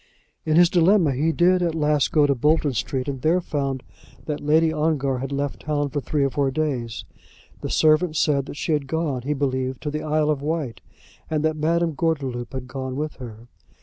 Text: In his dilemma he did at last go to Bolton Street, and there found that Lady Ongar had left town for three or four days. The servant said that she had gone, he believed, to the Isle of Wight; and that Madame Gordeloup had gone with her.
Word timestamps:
In 0.45 0.55
his 0.55 0.71
dilemma 0.71 1.11
he 1.13 1.31
did 1.31 1.61
at 1.61 1.75
last 1.75 2.11
go 2.11 2.25
to 2.25 2.33
Bolton 2.33 2.73
Street, 2.73 3.07
and 3.07 3.21
there 3.21 3.39
found 3.39 3.83
that 4.25 4.39
Lady 4.41 4.73
Ongar 4.73 5.19
had 5.19 5.31
left 5.31 5.59
town 5.59 5.89
for 5.91 6.01
three 6.01 6.23
or 6.23 6.31
four 6.31 6.49
days. 6.49 7.05
The 7.61 7.69
servant 7.69 8.15
said 8.15 8.47
that 8.47 8.57
she 8.57 8.71
had 8.71 8.87
gone, 8.87 9.21
he 9.21 9.33
believed, 9.35 9.79
to 9.83 9.91
the 9.91 10.01
Isle 10.01 10.31
of 10.31 10.41
Wight; 10.41 10.81
and 11.29 11.45
that 11.45 11.55
Madame 11.55 11.93
Gordeloup 11.93 12.51
had 12.51 12.67
gone 12.67 12.95
with 12.95 13.17
her. 13.17 13.47